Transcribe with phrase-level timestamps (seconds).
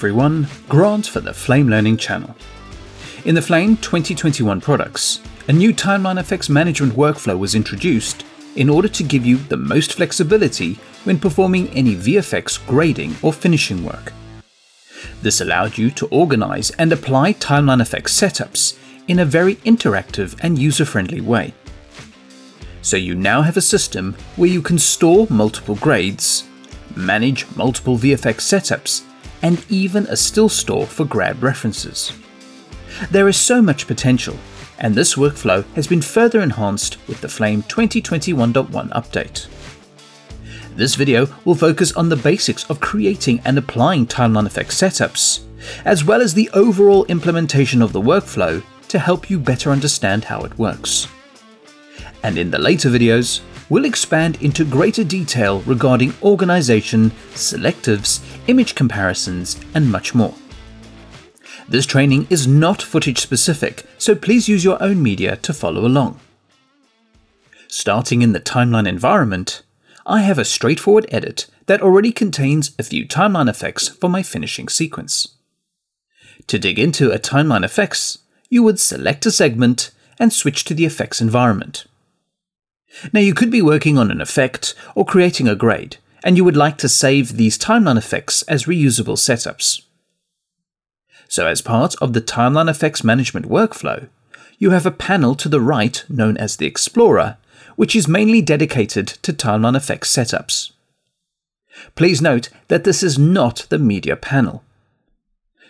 [0.00, 2.34] everyone, Grant for the Flame Learning channel.
[3.26, 8.24] In the Flame 2021 products, a new timeline effects management workflow was introduced
[8.56, 13.84] in order to give you the most flexibility when performing any VFX grading or finishing
[13.84, 14.14] work.
[15.20, 20.58] This allowed you to organize and apply timeline effects setups in a very interactive and
[20.58, 21.52] user friendly way.
[22.80, 26.48] So you now have a system where you can store multiple grades,
[26.96, 29.04] manage multiple VFX setups,
[29.42, 32.12] and even a still store for grab references.
[33.10, 34.36] There is so much potential,
[34.78, 39.46] and this workflow has been further enhanced with the Flame 2021.1 update.
[40.76, 45.44] This video will focus on the basics of creating and applying timeline effect setups,
[45.84, 50.40] as well as the overall implementation of the workflow to help you better understand how
[50.40, 51.06] it works.
[52.22, 58.20] And in the later videos, we'll expand into greater detail regarding organization, selectives,
[58.50, 60.34] image comparisons, and much more.
[61.68, 66.18] This training is not footage specific, so please use your own media to follow along.
[67.68, 69.62] Starting in the timeline environment,
[70.04, 74.68] I have a straightforward edit that already contains a few timeline effects for my finishing
[74.68, 75.36] sequence.
[76.48, 80.84] To dig into a timeline effects, you would select a segment and switch to the
[80.84, 81.84] effects environment.
[83.12, 86.56] Now you could be working on an effect or creating a grade, and you would
[86.56, 89.82] like to save these timeline effects as reusable setups.
[91.28, 94.08] So as part of the timeline effects management workflow,
[94.58, 97.38] you have a panel to the right known as the Explorer,
[97.76, 100.72] which is mainly dedicated to timeline effects setups.
[101.94, 104.62] Please note that this is not the media panel.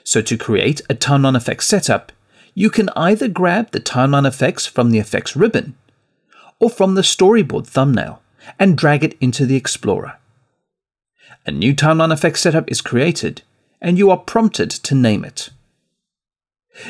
[0.02, 2.10] So to create a timeline effects setup,
[2.54, 5.76] you can either grab the timeline effects from the effects ribbon
[6.58, 8.22] or from the storyboard thumbnail
[8.58, 10.16] and drag it into the Explorer.
[11.46, 13.42] A new timeline effect setup is created,
[13.80, 15.48] and you are prompted to name it.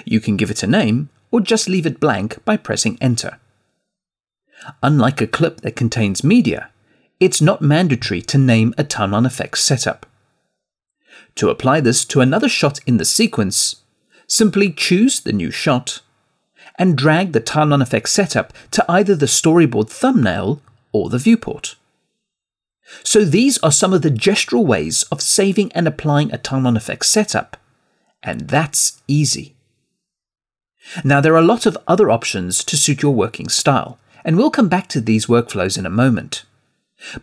[0.05, 3.39] You can give it a name or just leave it blank by pressing Enter.
[4.83, 6.71] Unlike a clip that contains media,
[7.21, 10.07] it's not mandatory to name a timeline effect setup.
[11.37, 13.77] To apply this to another shot in the sequence,
[14.27, 16.01] simply choose the new shot
[16.77, 20.61] and drag the timeline effect setup to either the storyboard thumbnail
[20.93, 21.77] or the viewport.
[23.03, 27.07] So these are some of the gestural ways of saving and applying a timeline effect
[27.07, 27.57] setup,
[28.23, 29.55] and that's easy.
[31.05, 34.51] Now there are a lot of other options to suit your working style, and we'll
[34.51, 36.45] come back to these workflows in a moment.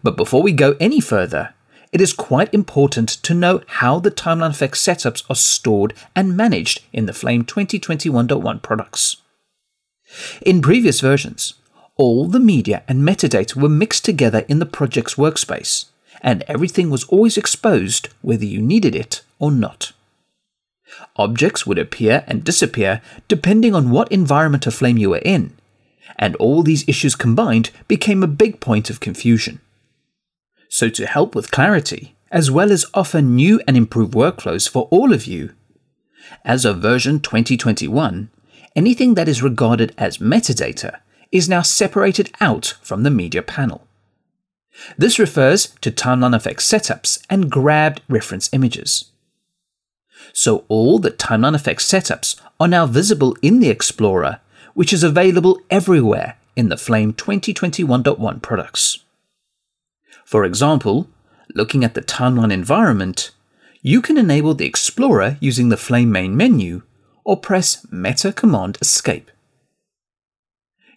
[0.02, 1.54] But before we go any further,
[1.92, 6.82] it is quite important to know how the timeline effect setups are stored and managed
[6.92, 9.18] in the Flame 2021.1 products.
[10.42, 11.54] In previous versions,
[11.98, 15.86] all the media and metadata were mixed together in the project's workspace,
[16.22, 19.92] and everything was always exposed whether you needed it or not.
[21.16, 25.54] Objects would appear and disappear depending on what environment of Flame you were in,
[26.18, 29.60] and all these issues combined became a big point of confusion.
[30.70, 35.14] So, to help with clarity, as well as offer new and improved workflows for all
[35.14, 35.54] of you,
[36.44, 38.30] as of version 2021,
[38.76, 41.00] anything that is regarded as metadata
[41.32, 43.88] is now separated out from the media panel.
[44.98, 49.06] This refers to timeline effects setups and grabbed reference images.
[50.34, 54.40] So all the timeline effects setups are now visible in the Explorer,
[54.74, 59.04] which is available everywhere in the Flame 2021.1 products.
[60.26, 61.08] For example,
[61.54, 63.32] looking at the timeline environment,
[63.82, 66.84] you can enable the Explorer using the Flame main menu
[67.24, 69.32] or press Meta Command Escape.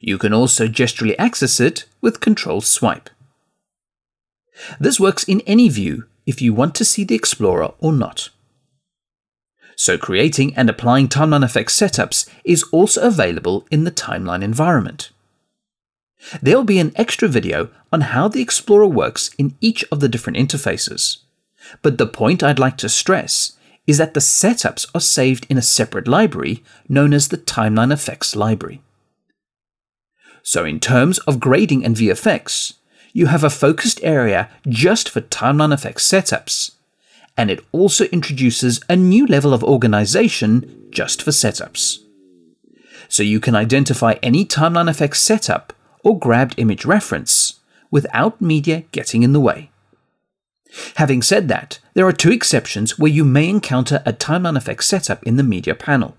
[0.00, 3.10] You can also gesturally access it with Control Swipe.
[4.80, 8.30] This works in any view if you want to see the Explorer or not.
[9.76, 15.10] So creating and applying timeline effects setups is also available in the timeline environment.
[16.42, 20.38] There'll be an extra video on how the Explorer works in each of the different
[20.38, 21.18] interfaces.
[21.82, 23.56] But the point I'd like to stress
[23.86, 28.36] is that the setups are saved in a separate library known as the Timeline Effects
[28.36, 28.80] Library.
[30.42, 32.74] So, in terms of grading and VFX,
[33.12, 36.72] you have a focused area just for timeline effects setups,
[37.36, 41.98] and it also introduces a new level of organization just for setups.
[43.08, 45.72] So you can identify any timeline effects setup
[46.04, 47.60] or grabbed image reference
[47.90, 49.70] without media getting in the way.
[50.96, 55.22] Having said that, there are two exceptions where you may encounter a timeline effect setup
[55.24, 56.16] in the media panel.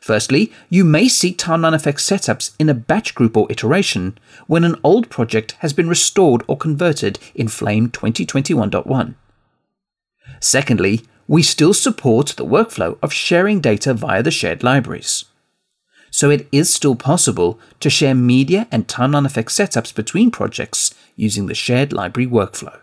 [0.00, 4.76] Firstly, you may see timeline effect setups in a batch group or iteration when an
[4.84, 9.14] old project has been restored or converted in Flame 2021.1.
[10.40, 15.24] Secondly, we still support the workflow of sharing data via the shared libraries.
[16.10, 21.46] So it is still possible to share media and timeline effect setups between projects using
[21.46, 22.80] the shared library workflow.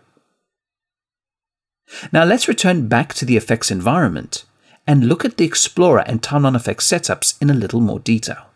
[2.12, 4.44] Now let's return back to the effects environment
[4.86, 8.46] and look at the Explorer and timeline effects setups in a little more detail.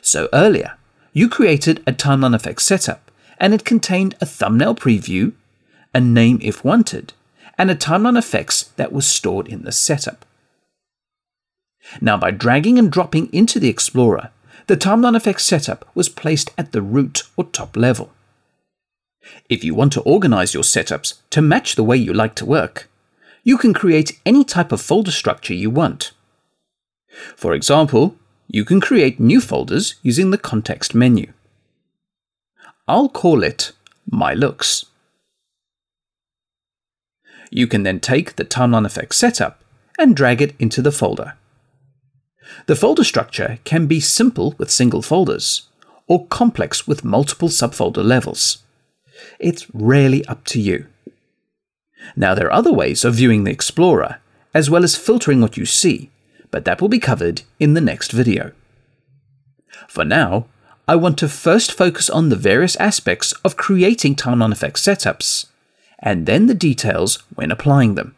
[0.00, 0.76] So earlier,
[1.12, 5.32] you created a timeline effects setup and it contained a thumbnail preview,
[5.94, 7.12] a name if wanted,
[7.58, 10.24] and a timeline effects that was stored in the setup.
[12.00, 14.30] Now, by dragging and dropping into the Explorer,
[14.68, 18.12] the timeline effects setup was placed at the root or top level.
[19.48, 22.88] If you want to organize your setups to match the way you like to work,
[23.42, 26.12] you can create any type of folder structure you want.
[27.36, 28.16] For example,
[28.48, 31.32] you can create new folders using the context menu.
[32.86, 33.72] I'll call it
[34.10, 34.86] My Looks.
[37.50, 39.62] You can then take the timeline effects setup
[39.98, 41.34] and drag it into the folder.
[42.66, 45.68] The folder structure can be simple with single folders,
[46.06, 48.58] or complex with multiple subfolder levels.
[49.38, 50.86] It's really up to you.
[52.16, 54.18] Now, there are other ways of viewing the Explorer,
[54.54, 56.10] as well as filtering what you see,
[56.50, 58.52] but that will be covered in the next video.
[59.88, 60.46] For now,
[60.86, 65.46] I want to first focus on the various aspects of creating timeline effect setups,
[65.98, 68.14] and then the details when applying them.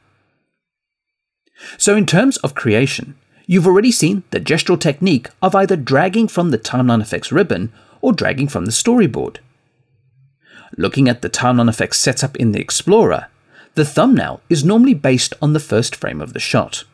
[1.77, 3.17] So, in terms of creation,
[3.47, 8.13] you've already seen the gestural technique of either dragging from the timeline effects ribbon or
[8.13, 9.39] dragging from the storyboard.
[10.77, 13.29] Looking at the timeline effects setup in the Explorer,
[13.75, 16.85] the thumbnail is normally based on the first frame of the shot.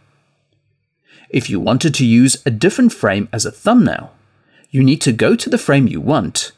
[1.29, 4.12] If you wanted to use a different frame as a thumbnail,
[4.71, 6.53] you need to go to the frame you want,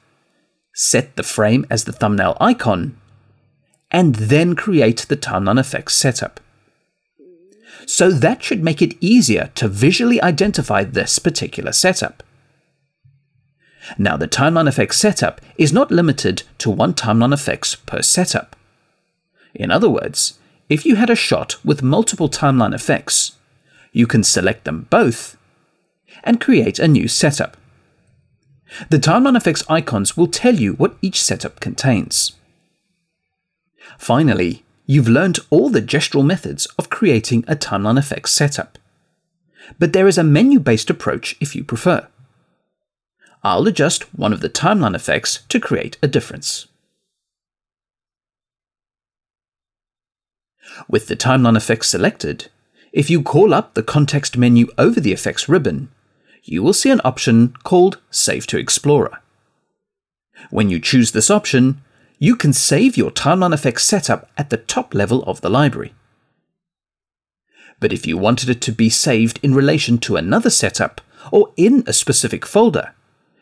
[0.74, 2.96] set the frame as the thumbnail icon,
[3.90, 6.40] and then create the timeline effects setup.
[7.86, 12.22] So that should make it easier to visually identify this particular setup.
[13.98, 18.54] Now, the timeline effects setup is not limited to one timeline effects per setup.
[19.54, 20.38] In other words,
[20.69, 23.32] if you had a shot with multiple timeline effects,
[23.93, 25.37] you can select them both
[26.25, 27.56] and create a new setup.
[28.88, 32.32] The timeline effects icons will tell you what each setup contains.
[33.99, 38.78] Finally, you've learned all the gestural methods of creating a timeline effects setup.
[39.78, 42.08] But there is a menu based approach if you prefer.
[43.44, 46.66] I'll adjust one of the timeline effects to create a difference.
[50.88, 52.49] With the timeline effects selected,
[52.93, 55.91] if you call up the context menu over the effects ribbon,
[56.44, 59.20] you will see an option called Save to Explorer.
[60.50, 61.82] When you choose this option,
[62.19, 65.94] you can save your timeline effects setup at the top level of the library.
[67.81, 71.00] But if you wanted it to be saved in relation to another setup
[71.31, 72.94] or in a specific folder,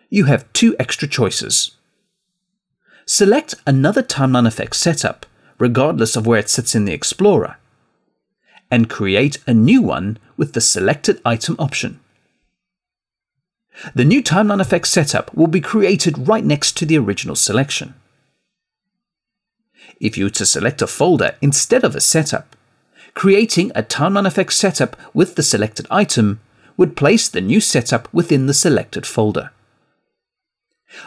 [0.08, 1.72] you have two extra choices.
[3.04, 5.26] Select another timeline effects setup,
[5.60, 7.56] regardless of where it sits in the Explorer,
[8.70, 12.00] and create a new one with the selected item option.
[13.94, 17.94] The new timeline effect setup will be created right next to the original selection.
[20.00, 22.56] If you were to select a folder instead of a setup,
[23.14, 26.40] creating a timeline effect setup with the selected item
[26.76, 29.50] would place the new setup within the selected folder.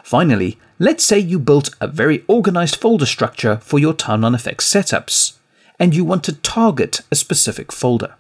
[0.03, 5.37] Finally, let's say you built a very organized folder structure for your timeline effects setups,
[5.79, 8.15] and you want to target a specific folder.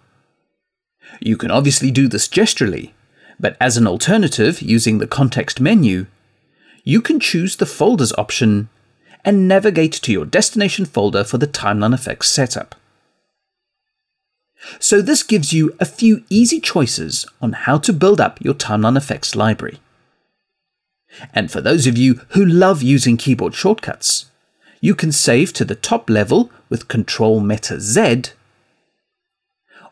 [1.19, 2.91] You can obviously do this gesturally,
[3.39, 6.07] but as an alternative using the context menu,
[6.83, 8.69] you can choose the folders option
[9.23, 12.75] and navigate to your destination folder for the timeline effects setup.
[14.79, 18.97] So this gives you a few easy choices on how to build up your timeline
[18.97, 19.79] effects library.
[21.33, 24.25] And for those of you who love using keyboard shortcuts,
[24.81, 28.23] you can save to the top level with Ctrl Meta Z,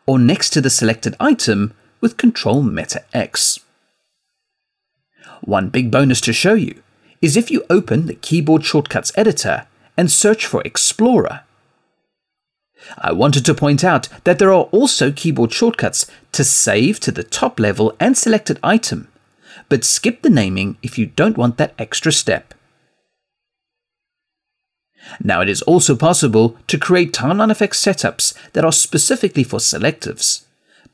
[0.06, 3.60] or next to the selected item with Ctrl Meta X.
[5.40, 6.82] One big bonus to show you
[7.20, 11.42] is if you open the Keyboard Shortcuts editor and search for Explorer.
[12.98, 17.22] I wanted to point out that there are also keyboard shortcuts to save to the
[17.22, 19.08] top level and selected item
[19.68, 22.54] but skip the naming if you don't want that extra step.
[25.22, 30.44] Now, it is also possible to create timeline effect setups that are specifically for selectives,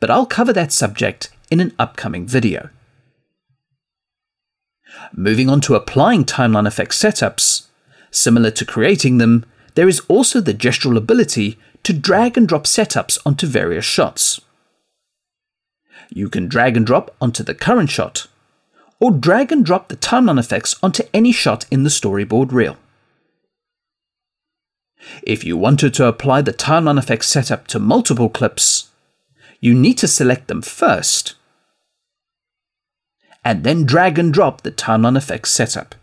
[0.01, 2.71] but I'll cover that subject in an upcoming video.
[5.13, 7.67] Moving on to applying timeline effect setups,
[8.11, 9.45] similar to creating them,
[9.75, 14.41] there is also the gestural ability to drag and drop setups onto various shots.
[16.11, 18.27] You can drag and drop onto the current shot,
[19.01, 22.77] or drag and drop the timeline effects onto any shot in the storyboard reel.
[25.23, 28.91] If you wanted to apply the timeline effects setup to multiple clips,
[29.61, 31.35] you need to select them first,
[33.45, 35.95] and then drag and drop the timeline effects setup.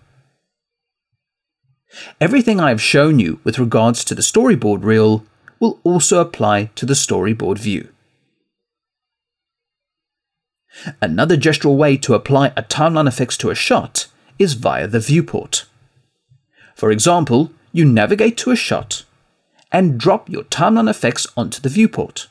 [2.19, 5.25] Everything I have shown you with regards to the storyboard reel
[5.59, 7.89] will also apply to the storyboard view.
[11.01, 15.65] Another gestural way to apply a timeline effects to a shot is via the viewport.
[16.75, 19.03] For example, you navigate to a shot
[19.71, 22.27] and drop your timeline effects onto the viewport.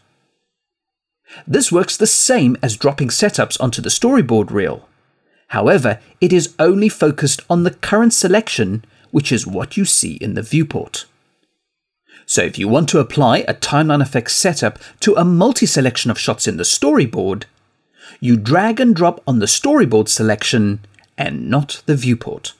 [1.46, 4.88] This works the same as dropping setups onto the storyboard reel.
[5.48, 10.34] However, it is only focused on the current selection, which is what you see in
[10.34, 11.06] the viewport.
[12.26, 16.48] So if you want to apply a timeline effects setup to a multi-selection of shots
[16.48, 17.44] in the storyboard,
[18.20, 20.80] you drag and drop on the storyboard selection
[21.16, 22.54] and not the viewport.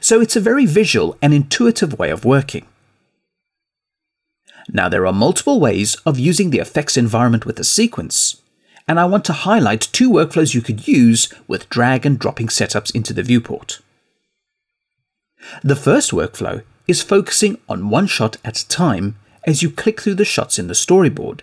[0.00, 2.66] So it's a very visual and intuitive way of working.
[4.70, 8.42] Now there are multiple ways of using the effects environment with a sequence,
[8.86, 12.94] and I want to highlight two workflows you could use with drag and dropping setups
[12.94, 13.80] into the viewport.
[15.62, 20.14] The first workflow is focusing on one shot at a time as you click through
[20.14, 21.40] the shots in the storyboard.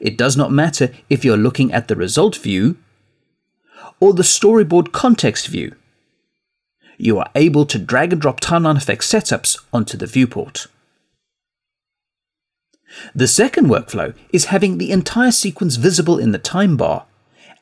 [0.00, 2.76] It does not matter if you're looking at the result view
[4.00, 5.74] or the storyboard context view.
[6.98, 10.66] You are able to drag and drop timeline effect setups onto the viewport.
[13.14, 17.04] The second workflow is having the entire sequence visible in the time bar,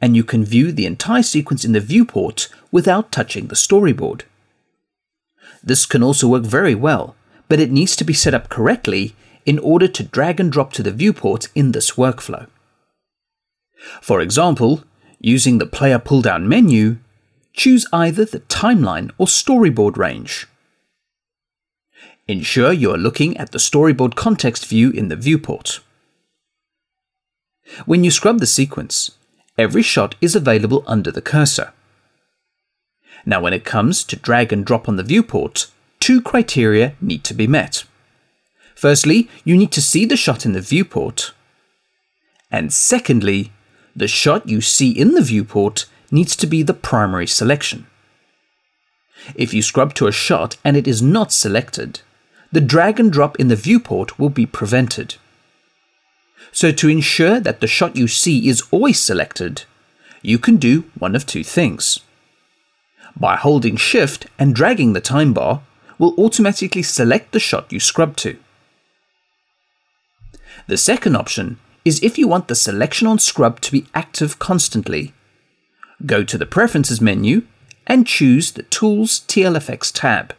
[0.00, 4.22] and you can view the entire sequence in the viewport without touching the storyboard.
[5.62, 7.16] This can also work very well,
[7.48, 9.14] but it needs to be set up correctly
[9.46, 12.46] in order to drag and drop to the viewport in this workflow.
[14.00, 14.84] For example,
[15.20, 16.98] using the player pull down menu,
[17.52, 20.46] choose either the timeline or storyboard range.
[22.26, 25.80] Ensure you are looking at the storyboard context view in the viewport.
[27.84, 29.10] When you scrub the sequence,
[29.58, 31.72] every shot is available under the cursor.
[33.26, 35.66] Now when it comes to drag and drop on the viewport,
[36.00, 37.84] two criteria need to be met.
[38.84, 41.32] Firstly, you need to see the shot in the viewport.
[42.50, 43.50] And secondly,
[43.96, 47.86] the shot you see in the viewport needs to be the primary selection.
[49.34, 52.02] If you scrub to a shot and it is not selected,
[52.52, 55.14] the drag and drop in the viewport will be prevented.
[56.52, 59.62] So to ensure that the shot you see is always selected,
[60.20, 62.00] you can do one of two things.
[63.16, 65.62] By holding shift and dragging the time bar,
[65.98, 68.36] will automatically select the shot you scrub to.
[70.66, 75.12] The second option is if you want the selection on scrub to be active constantly.
[76.06, 77.42] Go to the Preferences menu
[77.87, 80.35] and choose the Tools TLFX tab.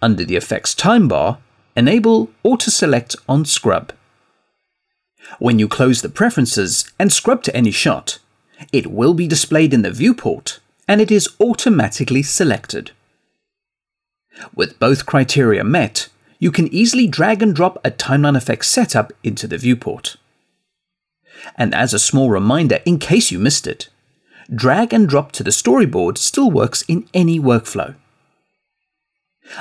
[0.00, 1.38] Under the Effects time bar,
[1.76, 3.92] enable Auto Select on Scrub.
[5.38, 8.18] When you close the preferences and scrub to any shot,
[8.72, 12.92] it will be displayed in the viewport and it is automatically selected.
[14.54, 16.08] With both criteria met,
[16.40, 20.16] you can easily drag and drop a timeline effect setup into the viewport.
[21.56, 23.90] And as a small reminder, in case you missed it,
[24.52, 27.94] drag and drop to the storyboard still works in any workflow.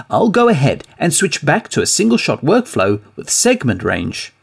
[0.09, 4.33] I'll go ahead and switch back to a single shot workflow with segment range,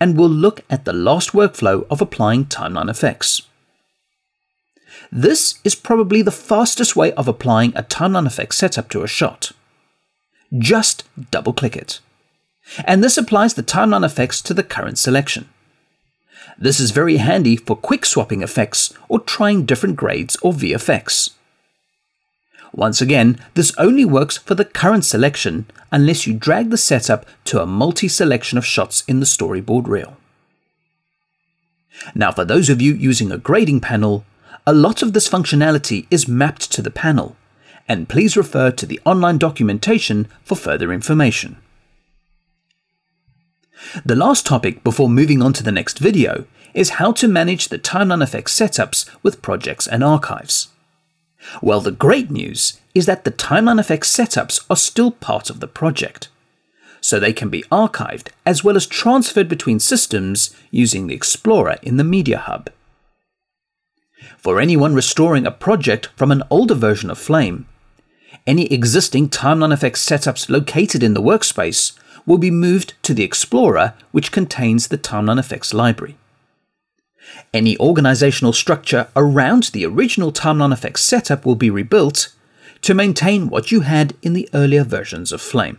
[0.00, 3.42] and we'll look at the last workflow of applying timeline effects.
[5.10, 9.52] This is probably the fastest way of applying a timeline effect setup to a shot
[10.56, 12.00] just double click it.
[12.84, 15.48] And this applies the timeline effects to the current selection.
[16.58, 21.30] This is very handy for quick swapping effects or trying different grades or VFX.
[22.72, 27.62] Once again, this only works for the current selection unless you drag the setup to
[27.62, 30.16] a multi-selection of shots in the storyboard reel.
[32.14, 34.24] Now for those of you using a grading panel,
[34.66, 37.36] a lot of this functionality is mapped to the panel,
[37.88, 41.56] and please refer to the online documentation for further information.
[44.04, 47.78] The last topic before moving on to the next video is how to manage the
[47.78, 50.68] timeline effects setups with projects and archives.
[51.62, 55.68] Well, the great news is that the timeline effects setups are still part of the
[55.68, 56.28] project,
[57.00, 61.96] so they can be archived as well as transferred between systems using the Explorer in
[61.96, 62.70] the Media Hub.
[64.36, 67.66] For anyone restoring a project from an older version of Flame,
[68.48, 71.92] any existing timeline effects setups located in the workspace
[72.24, 76.16] will be moved to the Explorer, which contains the Timeline Effects library.
[77.52, 82.32] Any organizational structure around the original Timeline Effects setup will be rebuilt
[82.80, 85.78] to maintain what you had in the earlier versions of Flame.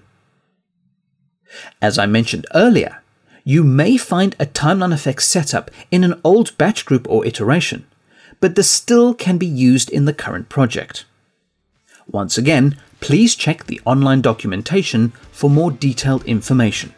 [1.82, 3.02] As I mentioned earlier,
[3.44, 7.88] you may find a Timeline Effects setup in an old batch group or iteration,
[8.40, 11.06] but this still can be used in the current project.
[12.12, 16.94] Once again, please check the online documentation for more detailed information.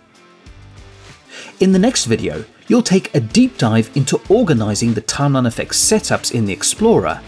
[1.60, 6.34] In the next video, you'll take a deep dive into organizing the timeline effects setups
[6.34, 7.22] in the Explorer,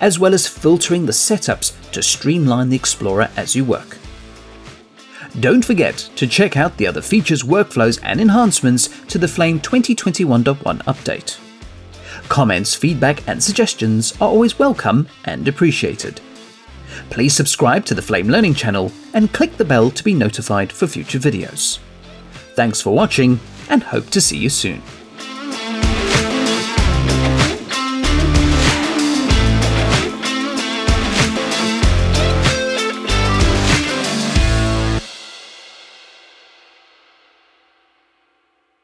[0.00, 3.96] as well as filtering the setups to streamline the Explorer as you work.
[5.40, 10.58] Don't forget to check out the other features, workflows, and enhancements to the Flame 2021.1
[10.82, 11.38] update.
[12.28, 16.20] Comments, feedback, and suggestions are always welcome and appreciated.
[17.10, 20.86] Please subscribe to the Flame Learning channel and click the bell to be notified for
[20.86, 21.78] future videos.
[22.54, 24.82] Thanks for watching and hope to see you soon.